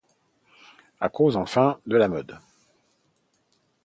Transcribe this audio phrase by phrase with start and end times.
[0.99, 2.39] À cause, enfin, de la mode.